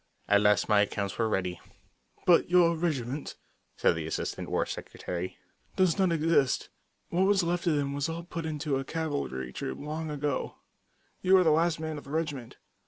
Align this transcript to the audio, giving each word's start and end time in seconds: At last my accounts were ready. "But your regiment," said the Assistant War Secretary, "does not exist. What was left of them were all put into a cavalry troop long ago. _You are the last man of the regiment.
At 0.27 0.41
last 0.41 0.67
my 0.67 0.81
accounts 0.81 1.19
were 1.19 1.29
ready. 1.29 1.61
"But 2.25 2.49
your 2.49 2.75
regiment," 2.75 3.35
said 3.77 3.93
the 3.93 4.07
Assistant 4.07 4.49
War 4.49 4.65
Secretary, 4.65 5.37
"does 5.75 5.99
not 5.99 6.11
exist. 6.11 6.69
What 7.09 7.27
was 7.27 7.43
left 7.43 7.67
of 7.67 7.75
them 7.75 7.93
were 7.93 8.01
all 8.09 8.23
put 8.23 8.47
into 8.47 8.77
a 8.77 8.83
cavalry 8.83 9.53
troop 9.53 9.77
long 9.77 10.09
ago. 10.09 10.55
_You 11.23 11.39
are 11.39 11.43
the 11.43 11.51
last 11.51 11.79
man 11.79 11.99
of 11.99 12.05
the 12.05 12.09
regiment. 12.09 12.57